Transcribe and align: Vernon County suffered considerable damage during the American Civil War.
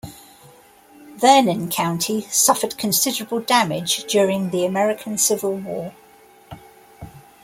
Vernon 1.17 1.69
County 1.69 2.21
suffered 2.31 2.75
considerable 2.75 3.39
damage 3.39 4.05
during 4.11 4.49
the 4.49 4.65
American 4.65 5.15
Civil 5.15 5.57
War. 5.57 5.93